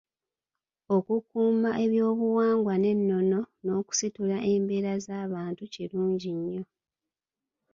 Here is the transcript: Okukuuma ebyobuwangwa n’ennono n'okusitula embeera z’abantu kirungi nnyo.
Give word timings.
Okukuuma 0.95 1.69
ebyobuwangwa 1.85 2.73
n’ennono 2.81 3.39
n'okusitula 3.63 4.37
embeera 4.53 4.93
z’abantu 5.05 5.63
kirungi 5.73 6.29
nnyo. 6.39 6.63